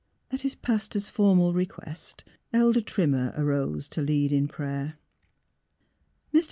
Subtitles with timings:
[0.31, 4.97] At his pastor's formal request, Elder Trimmer, arose to lead in prayer.
[6.33, 6.39] Mr.